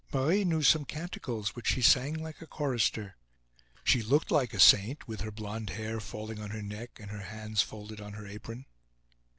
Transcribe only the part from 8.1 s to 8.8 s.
her apron.